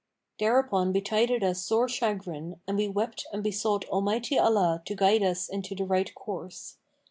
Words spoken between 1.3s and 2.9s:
us sore chagrin and we